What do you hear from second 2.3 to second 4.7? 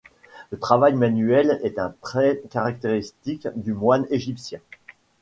caractéristique du moine égyptien.